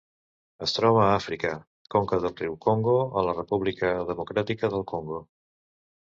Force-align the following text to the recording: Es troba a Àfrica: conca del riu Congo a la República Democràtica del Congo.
Es 0.67 0.71
troba 0.77 1.01
a 1.07 1.11
Àfrica: 1.17 1.51
conca 1.97 2.19
del 2.23 2.33
riu 2.39 2.57
Congo 2.65 2.97
a 3.21 3.25
la 3.29 3.37
República 3.41 3.93
Democràtica 4.09 4.73
del 4.75 4.89
Congo. 4.95 5.23